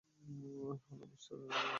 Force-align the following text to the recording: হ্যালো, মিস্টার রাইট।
হ্যালো, 0.83 1.05
মিস্টার 1.05 1.37
রাইট। 1.39 1.69